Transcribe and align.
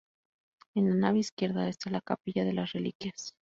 En 0.73 0.89
la 0.89 0.95
nave 0.95 1.19
izquierda 1.19 1.69
está 1.69 1.91
la 1.91 2.01
capilla 2.01 2.43
de 2.43 2.53
las 2.53 2.71
Reliquias. 2.71 3.35